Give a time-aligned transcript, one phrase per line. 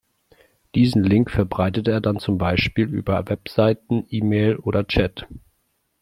[0.73, 5.27] Diesen Link verbreitet er dann zum Beispiel über Webseiten, E-Mail oder Chat.